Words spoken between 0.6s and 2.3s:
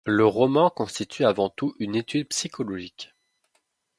constitue avant tout une étude